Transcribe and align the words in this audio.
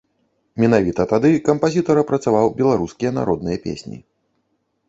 Менавіта 0.63 1.05
тады 1.11 1.29
кампазітар 1.49 1.95
апрацаваў 2.03 2.47
беларускія 2.63 3.11
народныя 3.19 3.57
песні. 3.67 3.97